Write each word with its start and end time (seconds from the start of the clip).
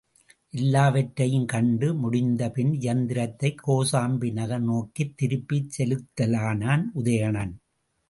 எல்லாவற்றையும் 0.53 1.45
கண்டு 1.45 1.93
முடிந்தபின் 1.93 2.73
இயந்திரத்தைக் 2.73 3.63
கோசாம்பி 3.67 4.31
நகர் 4.33 4.61
நோக்கித் 4.61 5.15
திருப்பிச் 5.17 5.71
செலுத்தலானான் 5.77 6.85
உதயணன். 6.93 7.55